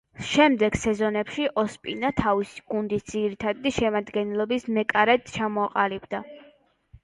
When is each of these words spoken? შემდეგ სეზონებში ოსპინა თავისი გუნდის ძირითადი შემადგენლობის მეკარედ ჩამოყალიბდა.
შემდეგ 0.27 0.77
სეზონებში 0.83 1.45
ოსპინა 1.63 2.11
თავისი 2.23 2.65
გუნდის 2.75 3.07
ძირითადი 3.13 3.75
შემადგენლობის 3.79 4.69
მეკარედ 4.81 5.33
ჩამოყალიბდა. 5.39 6.27